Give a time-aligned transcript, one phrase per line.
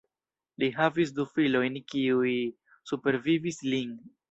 [0.63, 2.33] Li havis du filojn kiuj
[2.93, 3.97] supervivis lin.